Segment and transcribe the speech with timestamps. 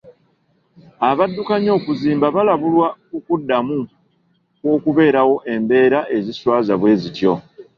[1.09, 3.79] Abaddukanya okuzimba baalabulwa ku kuddamu
[4.59, 7.33] kw'okubeerawo embeera eziswaza bwe zityo.